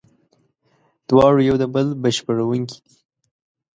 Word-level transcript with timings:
دواړه 1.09 1.41
یو 1.49 1.55
د 1.61 1.63
بل 1.73 1.87
بشپړوونکي 2.03 2.77
دي. 2.83 2.93